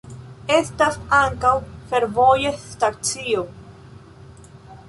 Estas 0.53 0.97
ankaŭ 1.17 1.51
fervoja 1.91 2.55
stacio. 2.65 3.45